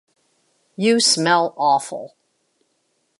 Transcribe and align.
You 0.77 0.99
smell 0.99 1.53
awful. 1.57 2.15